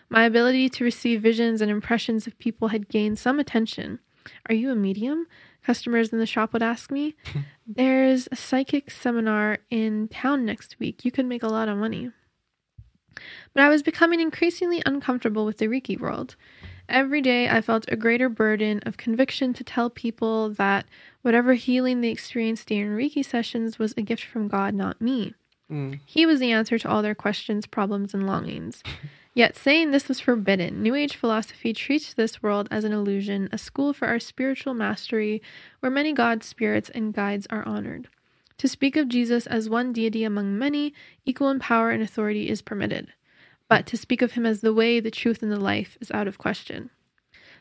[0.10, 4.00] My ability to receive visions and impressions of people had gained some attention.
[4.50, 5.28] Are you a medium?
[5.64, 7.16] Customers in the shop would ask me.
[7.68, 11.06] There's a psychic seminar in town next week.
[11.06, 12.12] You could make a lot of money.
[13.54, 16.36] But I was becoming increasingly uncomfortable with the Reiki world.
[16.91, 20.86] Every day I felt a greater burden of conviction to tell people that
[21.21, 25.34] whatever healing they experienced during Reiki sessions was a gift from God, not me.
[25.71, 26.01] Mm.
[26.06, 28.84] He was the answer to all their questions, problems, and longings.
[29.34, 30.84] Yet saying this was forbidden.
[30.84, 35.41] New Age philosophy treats this world as an illusion, a school for our spiritual mastery,
[35.80, 38.10] where many gods, spirits, and guides are honored.
[38.58, 40.93] To speak of Jesus as one deity among many,
[41.25, 43.13] equal in power and authority, is permitted.
[43.72, 46.28] But to speak of him as the way, the truth, and the life is out
[46.28, 46.90] of question.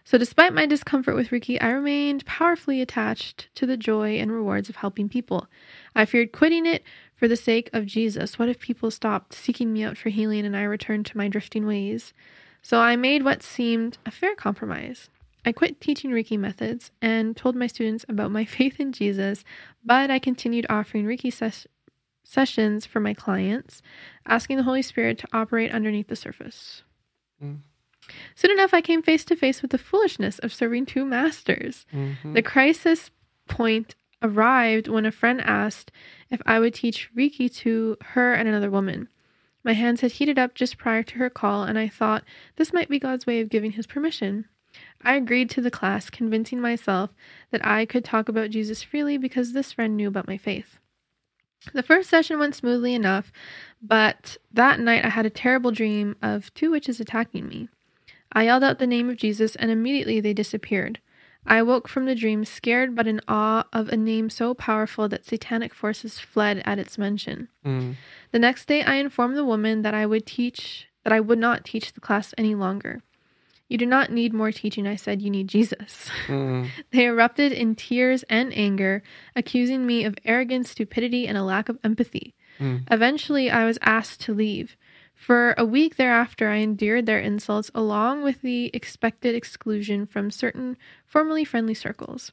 [0.03, 4.68] So, despite my discomfort with Reiki, I remained powerfully attached to the joy and rewards
[4.68, 5.46] of helping people.
[5.94, 6.83] I feared quitting it
[7.14, 8.40] for the sake of Jesus.
[8.40, 11.64] What if people stopped seeking me out for healing and I returned to my drifting
[11.64, 12.12] ways?
[12.61, 15.11] So, I made what seemed a fair compromise.
[15.44, 19.44] I quit teaching Reiki methods and told my students about my faith in Jesus,
[19.85, 21.68] but I continued offering Reiki ses-
[22.22, 23.83] sessions for my clients,
[24.26, 26.83] asking the Holy Spirit to operate underneath the surface.
[27.42, 27.61] Mm.
[28.35, 31.87] Soon enough, I came face to face with the foolishness of serving two masters.
[31.92, 32.35] Mhm.
[32.35, 33.11] The crisis
[33.46, 35.90] point arrived when a friend asked
[36.30, 39.09] if I would teach Reiki to her and another woman.
[39.62, 42.24] My hands had heated up just prior to her call, and I thought
[42.56, 44.46] this might be God's way of giving his permission.
[45.02, 47.11] I agreed to the class, convincing myself
[47.50, 50.78] that I could talk about Jesus freely because this friend knew about my faith.
[51.75, 53.33] The first session went smoothly enough,
[53.83, 57.68] but that night I had a terrible dream of two witches attacking me.
[58.33, 61.01] I yelled out the name of Jesus, and immediately they disappeared.
[61.46, 65.25] I awoke from the dream scared but in awe of a name so powerful that
[65.25, 67.49] satanic forces fled at its mention.
[67.64, 67.96] Mm.
[68.31, 71.64] The next day I informed the woman that I would teach that I would not
[71.64, 73.03] teach the class any longer.
[73.70, 76.11] You do not need more teaching, I said, you need Jesus.
[76.26, 76.68] Mm.
[76.92, 79.02] They erupted in tears and anger,
[79.35, 82.35] accusing me of arrogance, stupidity, and a lack of empathy.
[82.59, 82.83] Mm.
[82.90, 84.76] Eventually, I was asked to leave.
[85.14, 90.76] For a week thereafter, I endured their insults along with the expected exclusion from certain
[91.04, 92.33] formerly friendly circles.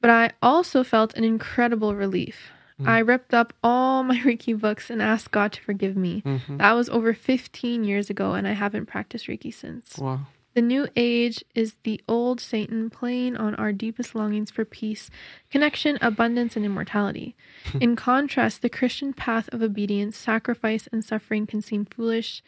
[0.00, 2.50] But I also felt an incredible relief.
[2.84, 6.22] I ripped up all my Reiki books and asked God to forgive me.
[6.26, 6.58] Mhm.
[6.58, 9.98] That was over 15 years ago, and I haven't practiced Reiki since.
[9.98, 10.26] Wow.
[10.54, 15.08] The new age is the old Satan playing on our deepest longings for peace,
[15.50, 17.34] connection, abundance, and immortality.
[17.80, 22.42] In contrast, the Christian path of obedience, sacrifice, and suffering can seem foolish.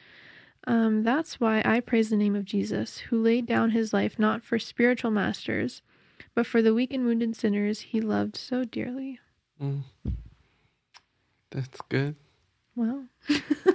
[0.66, 4.42] Um, that's why I praise the name of Jesus, who laid down his life not
[4.42, 5.82] for spiritual masters,
[6.34, 9.18] but for the weak and wounded sinners he loved so dearly.
[9.62, 9.82] Mm.
[11.50, 12.16] That's good.
[12.76, 13.04] Well,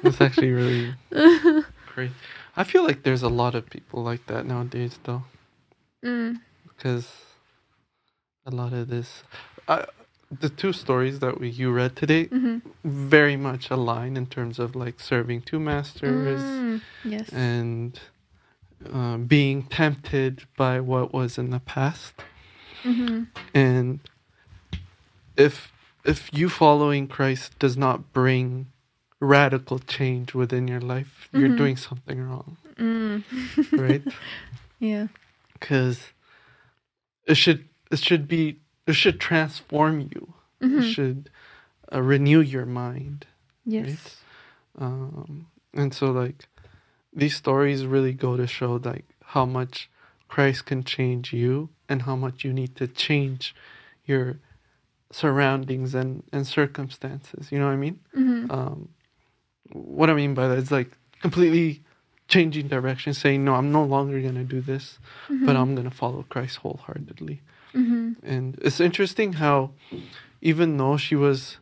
[0.04, 0.94] That's actually really
[1.96, 2.12] great.
[2.60, 5.24] I feel like there's a lot of people like that nowadays, though,
[6.04, 6.36] mm,
[6.67, 7.10] because
[8.45, 9.24] a lot of this,
[9.65, 9.86] I,
[10.30, 12.62] the two stories that we you read today, mhm.
[12.84, 17.30] very much align in terms of like serving two masters Mm, yes.
[17.32, 17.98] and
[18.91, 22.13] uh, being tempted by what was in the past.
[22.84, 24.02] hmm And
[25.38, 25.72] if
[26.04, 28.67] if you following Christ does not bring
[29.20, 31.58] radical change within your life, you're Mhm.
[31.58, 33.24] doing something wrong, Mm.
[33.78, 34.04] right?
[34.80, 35.08] yeah.
[35.54, 36.14] Because
[37.26, 40.34] it should it should be it should transform you.
[40.62, 40.94] It Mhm.
[40.94, 41.30] should
[41.92, 43.26] uh, renew your mind.
[43.66, 44.22] Yes.
[44.78, 46.48] Um, and so like
[47.14, 49.06] these stories really go to show like
[49.36, 49.90] how much
[50.28, 53.56] Christ can change you and how much you need to change
[54.06, 54.40] your
[55.12, 57.52] surroundings and, and circumstances.
[57.52, 58.00] You know what I mean?
[58.14, 58.90] hmm Um,
[59.72, 61.84] what I mean by that is like completely
[62.28, 65.96] changing direction, saying, no, I'm no longer going to do this, but I'm going to
[65.96, 67.42] follow Christ wholeheartedly.
[67.74, 69.72] hmm And it's interesting how,
[70.42, 71.58] even though she was,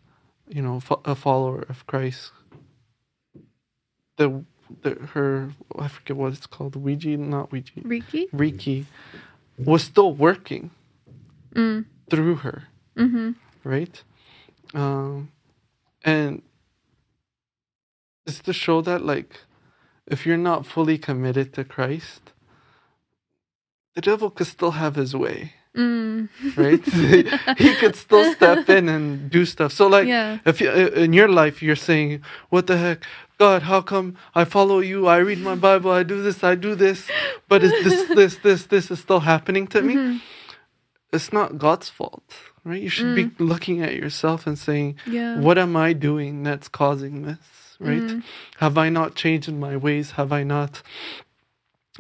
[0.50, 2.32] you know, fo- a follower of Christ,
[4.18, 4.44] the,
[4.82, 8.30] the her I forget what it's called, Ouija, not Ouija, Reiki.
[8.32, 8.86] Reiki,
[9.58, 10.72] was still working
[11.54, 11.86] Mm.
[12.10, 12.64] through her,
[12.98, 13.32] Mm-hmm.
[13.64, 14.04] right?
[14.74, 15.32] Um,
[16.04, 16.42] and
[18.28, 19.42] it's to show that like,
[20.06, 22.34] if you're not fully committed to Christ,
[23.96, 25.54] the devil could still have his way.
[25.76, 26.30] Mm.
[26.58, 26.84] right?
[27.58, 29.72] he could still step in and do stuff.
[29.72, 30.40] So, like, yeah.
[30.46, 33.04] if you, in your life you're saying, "What the heck,
[33.38, 33.62] God?
[33.64, 35.08] How come I follow you?
[35.08, 35.92] I read my Bible.
[35.92, 36.44] I do this.
[36.44, 37.08] I do this,
[37.48, 40.22] but is this, this, this, this is still happening to me?" Mhm.
[41.14, 42.34] It's not God's fault,
[42.66, 42.82] right?
[42.82, 45.40] You should be looking at yourself and saying, Yeah.
[45.40, 48.04] "What am I doing that's causing this?" Right?
[48.04, 48.24] Mhm.
[48.58, 50.12] Have I not changed in my ways?
[50.12, 50.82] Have I not?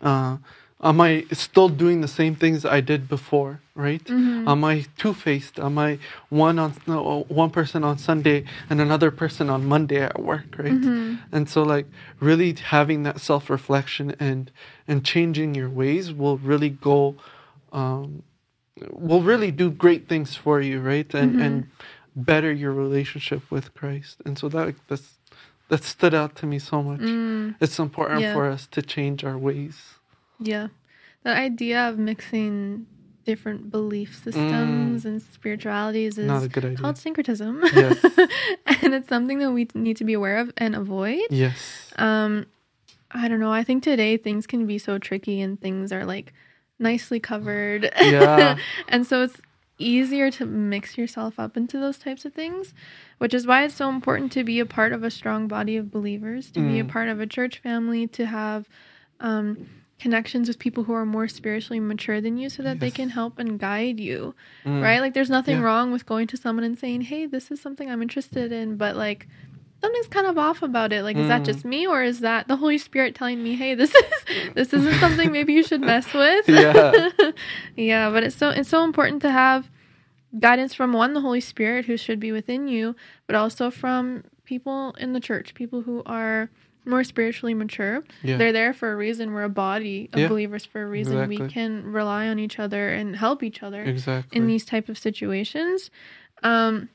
[0.01, 0.37] Uh,
[0.81, 3.61] am I still doing the same things I did before?
[3.75, 4.03] Right?
[4.05, 4.47] Mhm.
[4.47, 5.59] Am I two faced?
[5.59, 10.19] Am I one on no, one person on Sunday and another person on Monday at
[10.21, 10.55] work?
[10.57, 10.81] Right?
[10.81, 11.19] Mhm.
[11.31, 11.85] And so, like,
[12.19, 14.51] really having that self reflection and
[14.87, 17.15] and changing your ways will really go,
[17.71, 18.23] um,
[18.91, 21.11] will really do great things for you, right?
[21.13, 21.41] And Mhm.
[21.45, 21.67] and
[22.15, 24.17] better your relationship with Christ.
[24.25, 25.16] And so that that's
[25.69, 27.01] that stood out to me so much.
[27.01, 27.56] Mm.
[27.60, 28.34] It's important Yeah.
[28.34, 29.77] for us to change our ways.
[30.39, 30.67] Yeah.
[31.23, 32.86] The idea of mixing
[33.25, 36.77] different belief systems and spiritualities is Not a good idea.
[36.77, 37.62] called syncretism.
[37.75, 38.01] Yes.
[38.82, 41.23] and it's something that we need to be aware of and avoid.
[41.30, 41.91] Yes.
[41.97, 42.45] Um
[43.12, 43.51] I don't know.
[43.51, 46.34] I think today things can be so tricky and things are like
[46.80, 47.91] nicely covered.
[47.99, 48.58] Yeah.
[48.88, 49.41] and so it's
[49.77, 52.73] easier to mix yourself up into those types of things,
[53.19, 55.91] which is why it's so important to be a part of a strong body of
[55.91, 56.89] believers, to be a Mm.
[56.89, 58.67] part of a church family, to have
[59.19, 59.67] um,
[59.99, 63.39] connections with people who are more spiritually mature than you so that they can help
[63.39, 64.83] and guide you, Mm.
[64.83, 64.99] right?
[64.99, 65.63] Like, there's nothing Yeah.
[65.63, 68.95] wrong with going to someone and saying, hey, this is something I'm interested in, but
[68.95, 69.27] like,
[69.81, 71.45] something's kind of off about it like is that Mm.
[71.45, 73.93] just me or is that the holy spirit telling me hey this
[74.30, 77.09] is this isn't something maybe you should mess with Yeah.
[77.75, 79.69] yeah but it's so it's so important to have
[80.39, 82.95] guidance from one the holy spirit who should be within you
[83.28, 86.49] but also from people in the church people who are
[86.86, 88.38] more spiritually mature Yeah.
[88.38, 90.28] they're there for a reason we're a body of Yeah.
[90.28, 94.38] believers for a reason we can rely on each other and help each other Exactly.
[94.38, 95.91] in these type of situations.
[96.43, 96.88] Um,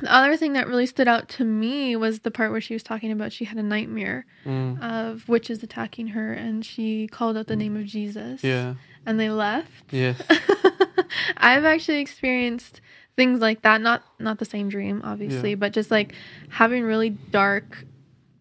[0.00, 2.82] the other thing that really stood out to me was the part where she was
[2.82, 4.80] talking about she had a nightmare Mm.
[4.82, 8.42] of witches attacking her, and she called out the name of Jesus.
[8.44, 8.74] Yeah.
[9.08, 9.92] and they left.
[9.92, 10.20] Yes.
[11.36, 12.80] I've actually experienced
[13.14, 13.80] things like that.
[13.80, 15.56] Not not the same dream, obviously, Yeah.
[15.56, 16.12] but just like
[16.48, 17.84] having really dark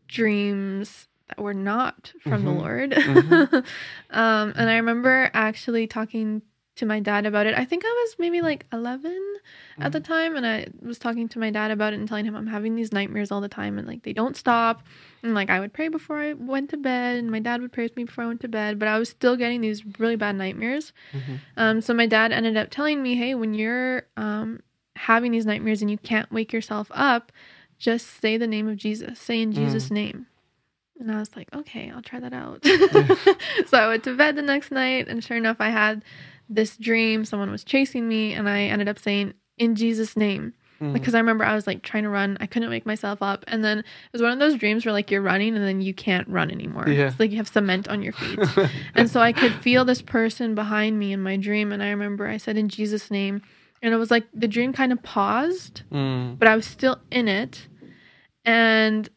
[0.07, 2.45] dreams that were not from Mhm.
[2.45, 2.91] the Lord.
[2.91, 3.65] Mhm.
[4.11, 6.41] um, and I remember actually talking
[6.75, 7.57] to my dad about it.
[7.57, 9.17] I think I was maybe like 11
[9.79, 12.35] at the time, and I was talking to my dad about it and telling him
[12.35, 14.83] I'm having these nightmares all the time, and like they don't stop.
[15.23, 17.83] And like I would pray before I went to bed, and my dad would pray
[17.83, 20.35] with me before I went to bed, but I was still getting these really bad
[20.35, 20.91] nightmares.
[21.13, 21.39] Mhm.
[21.57, 24.59] Um, so my dad ended up telling me, "Hey, when you're um,
[24.95, 27.31] having these nightmares and you can't wake yourself up,
[27.79, 29.19] just say the name of Jesus.
[29.19, 30.27] Say in Jesus' name."
[30.99, 32.63] And I was like, "Okay, I'll try that out."
[33.67, 36.03] so I went to bed the next night, and sure enough, I had
[36.49, 37.25] this dream.
[37.25, 40.91] Someone was chasing me, and I ended up saying, "In Jesus' name." Mm.
[40.91, 43.63] Because I remember I was like trying to run, I couldn't wake myself up, and
[43.63, 46.27] then it was one of those dreams where like you're running and then you can't
[46.27, 46.89] run anymore.
[46.89, 47.07] Yeah.
[47.07, 48.39] It's like you have cement on your feet.
[48.93, 51.71] And so I could feel this person behind me in my dream.
[51.71, 53.41] And I remember I said, in Jesus' name.
[53.81, 56.37] And it was like the dream kind of paused, Mm.
[56.37, 57.67] but I was still in it.
[58.43, 59.07] And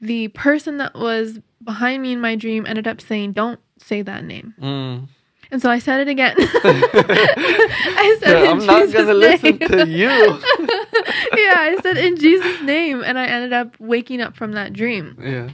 [0.00, 4.24] the person that was behind me in my dream ended up saying, Don't say that
[4.24, 4.54] name.
[4.60, 5.08] Mm.
[5.50, 6.34] And so I said it again.
[6.38, 10.08] I said, Yeah, I'm not gonna listen to you.
[11.36, 13.02] yeah, I said, In Jesus' name.
[13.04, 15.50] And I ended up waking up from that dream Yeah.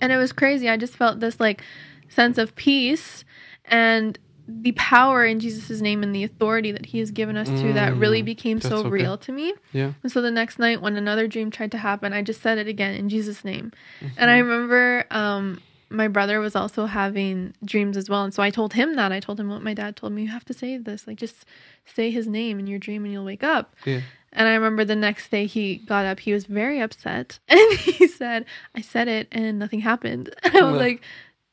[0.00, 0.68] and it was crazy.
[0.68, 1.62] I just felt this like
[2.08, 3.24] sense of peace
[3.64, 4.18] and
[4.50, 7.94] the power in Jesus' name and the authority that he has given us to that
[7.96, 8.88] really Mm, became so okay.
[8.88, 9.52] real to me.
[9.72, 9.92] Yeah.
[10.02, 12.66] And so the next night when another dream tried to happen, I just said it
[12.66, 13.72] again in Jesus' name.
[14.00, 14.28] And Mm-hmm.
[14.30, 15.60] I remember um
[15.90, 18.22] my brother was also having dreams as well.
[18.24, 19.12] And so I told him that.
[19.12, 20.22] I told him what my dad told me.
[20.22, 21.06] You have to say this.
[21.06, 21.44] Like just
[21.84, 23.74] say his name in your dream and you'll wake up.
[23.84, 24.00] Yeah.
[24.32, 27.38] And I remember the next day he got up, he was very upset.
[27.48, 30.34] And he said, I said it and nothing happened.
[30.42, 30.80] And I was Well.
[30.80, 31.00] like,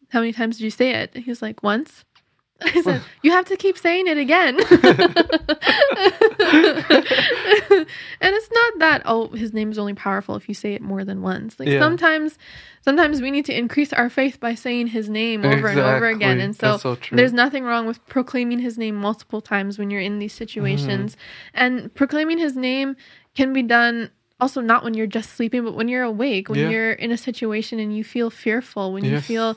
[0.09, 1.11] How many times did you say it?
[1.15, 2.03] And he was like, Once.
[2.61, 4.55] I said, You have to keep saying it again.
[4.59, 4.65] and
[8.21, 11.21] it's not that, oh, his name is only powerful if you say it more than
[11.21, 11.59] once.
[11.59, 11.79] Like Yeah.
[11.79, 12.37] sometimes
[12.81, 16.39] sometimes we need to increase our faith by saying his name over and over again.
[16.39, 20.19] And so so there's nothing wrong with proclaiming his name multiple times when you're in
[20.19, 21.13] these situations.
[21.15, 21.21] Mm-hmm.
[21.55, 22.95] And proclaiming his name
[23.35, 26.69] can be done also not when you're just sleeping, but when you're awake, when Yeah.
[26.69, 29.55] you're in a situation and you feel fearful, when you feel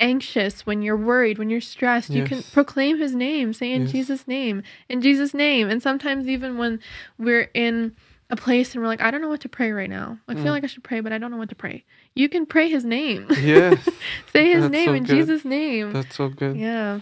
[0.00, 3.92] anxious, when you're worried, when you're stressed, you can proclaim his name, say in Yes.
[3.92, 5.68] Jesus' name, in Jesus' name.
[5.68, 6.80] And sometimes even when
[7.18, 7.94] we're in
[8.30, 10.18] a place and we're like, I don't know what to pray right now.
[10.28, 10.50] I feel Mm.
[10.52, 11.84] like I should pray, but I don't know what to pray.
[12.14, 13.26] You can pray his name.
[13.42, 13.88] Yes.
[14.32, 15.16] say his That's name so in good.
[15.16, 15.92] Jesus' name.
[15.92, 16.56] That's so good.
[16.56, 17.00] yeah.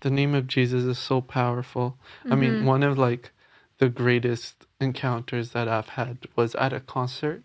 [0.00, 1.96] The name of Jesus is so powerful.
[2.28, 2.64] I mean, Mhm.
[2.64, 3.30] one of like
[3.78, 7.42] the greatest encounters that I've had was at a concert,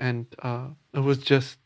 [0.00, 1.58] and uh, it was just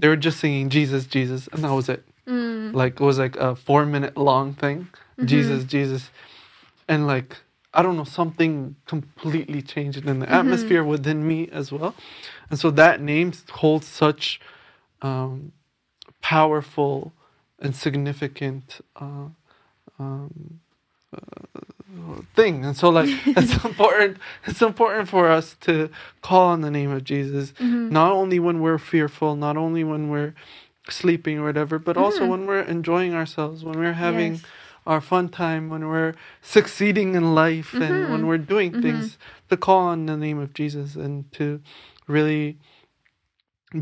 [0.00, 2.04] they were just singing Jesus, Jesus, and that was it.
[2.26, 2.74] Mm.
[2.74, 4.88] Like it was like a four minute long thing,
[5.18, 5.26] Mhm.
[5.28, 6.10] Jesus, Jesus,
[6.88, 7.36] and like
[7.74, 10.32] I don't know something completely changed in the Mhm.
[10.40, 11.94] atmosphere within me as well,
[12.50, 14.40] and so that name holds such
[15.02, 15.52] um,
[16.20, 17.12] powerful
[17.58, 19.28] and significant uh,
[19.98, 20.60] um,
[21.14, 21.60] uh,
[22.34, 22.64] thing.
[22.64, 24.18] And so, like, it's important.
[24.46, 25.90] It's important for us to
[26.22, 27.90] call on the name of Jesus, Mhm.
[27.90, 30.34] not only when we're fearful, not only when we're
[30.88, 32.28] sleeping or whatever, but also Mhm.
[32.28, 34.42] when we're enjoying ourselves, when we're having Yes.
[34.86, 38.82] our fun time, when we're succeeding in life, and when we're doing Mhm.
[38.82, 39.18] things,
[39.50, 41.60] to call on the name of Jesus and to
[42.06, 42.56] really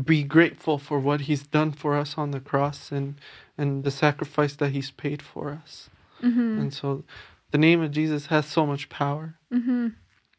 [0.05, 3.15] be grateful for what he's done for us on the cross and
[3.57, 5.89] and the sacrifice that he's paid for us.
[6.21, 6.59] Mhm.
[6.59, 7.03] And so
[7.51, 9.35] the name of Jesus has so much power.
[9.51, 9.93] Mhm.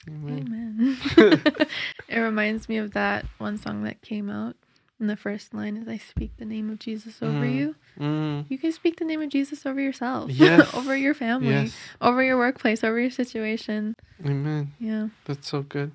[0.08, 0.98] Amen.
[1.18, 1.56] Amen.
[2.08, 4.56] it reminds me of that one song that came out.
[4.98, 7.54] And the first line is I speak the name of Jesus over Mhm.
[7.54, 7.74] you.
[7.98, 10.30] Mm, You can speak the name of Jesus over yourself.
[10.34, 10.72] Yes.
[10.74, 11.48] over your family.
[11.50, 11.74] yes.
[12.02, 13.96] Over your workplace, over your situation.
[14.24, 14.72] Amen.
[14.78, 15.08] Yeah.
[15.24, 15.92] That's so good.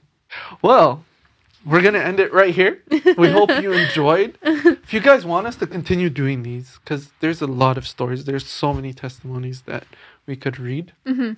[0.64, 1.04] Well,
[1.64, 2.82] we're going to end it right here.
[3.18, 4.38] We hope you enjoyed.
[4.44, 8.26] If you guys want us to continue doing these, because there's a lot of stories,
[8.26, 9.86] there's so many testimonies that
[10.28, 11.34] we could read, hmm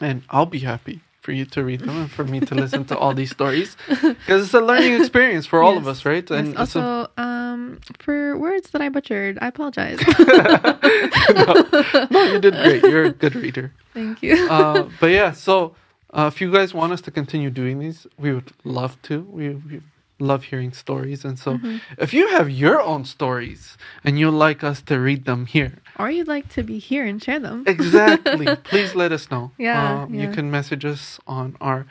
[0.00, 2.96] and I'll be happy for you to read them and for me to listen to
[2.96, 6.22] all these stories, because it's a learning experience for all of us, right?
[6.30, 6.38] Yes.
[6.38, 9.98] And a- Also, um, for words that I butchered, I apologize.
[11.34, 12.82] no, no, you did great.
[12.84, 13.72] You're a good reader.
[13.94, 14.48] Thank you.
[14.48, 15.74] Uh, but yeah, so
[16.16, 19.22] uh, if you guys want us to continue doing these, we would love to.
[19.22, 19.80] We, we
[20.20, 21.80] love hearing stories, and so Mhm.
[21.98, 26.10] if you have your own stories and you'd like us to read them here, or
[26.10, 27.64] you'd like to be here and share them.
[27.66, 29.50] exactly, please let us know.
[29.58, 31.86] Yeah, Um, you can message us on our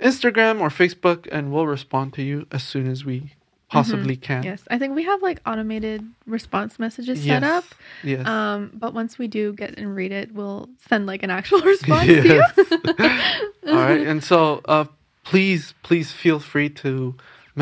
[0.00, 3.32] Instagram or Facebook, and we'll respond to you as soon as we
[3.68, 4.44] possibly can.
[4.44, 7.64] Yes, I think we have like automated response messages set up.
[8.02, 8.26] Yes.
[8.26, 12.06] Um, but once we do get and read it, we'll send like an actual response
[12.08, 12.22] Yes.
[12.54, 13.72] to you.
[13.72, 14.06] All right.
[14.06, 14.86] And so, uh,
[15.24, 17.14] please, please feel free to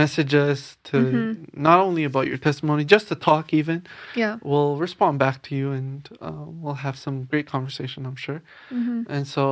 [0.02, 1.62] message us to Mm-hmm.
[1.68, 3.78] not only about your testimony, just to talk even.
[4.22, 4.34] yeah.
[4.42, 8.40] We'll respond back to you and uh, we'll have some great conversation, I'm sure.
[8.68, 9.44] hmm And so,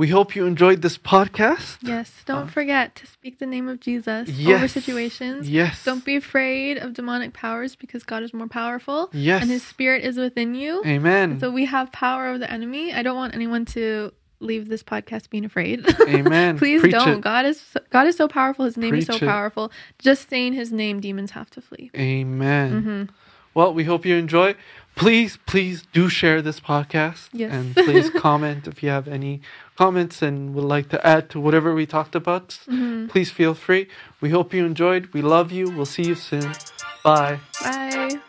[0.00, 1.78] we hope you enjoyed this podcast.
[1.94, 2.08] Yes.
[2.30, 4.22] Don't Uh, forget to speak the name of Jesus
[4.54, 5.40] over situations.
[5.60, 5.74] Yes.
[5.88, 9.00] Don't be afraid of demonic powers because God is more powerful.
[9.30, 9.40] Yes.
[9.42, 10.72] And his spirit is within you.
[10.94, 11.38] Amen.
[11.40, 12.84] So we have power over the enemy.
[12.98, 15.86] I don't want anyone to leave this podcast being afraid.
[16.06, 16.58] Amen.
[16.62, 17.18] Please Preach don't.
[17.18, 17.20] it.
[17.22, 18.64] God is so, God is so powerful.
[18.64, 19.28] His name is Preach so it.
[19.28, 19.72] powerful.
[19.98, 21.90] Just saying his name, demons have to flee.
[21.96, 22.82] Amen.
[22.82, 23.02] hmm
[23.54, 24.54] Well, we hope you enjoy.
[24.94, 27.28] Please, please do share this podcast.
[27.32, 27.52] Yes.
[27.52, 29.42] And please comment if you have any
[29.76, 32.58] comments and would like to add to whatever we talked about.
[32.66, 33.88] hmm Please feel free.
[34.20, 35.12] We hope you enjoyed.
[35.12, 35.68] We love you.
[35.70, 36.52] We'll see you soon.
[37.04, 37.40] Bye.
[37.62, 38.20] Bye.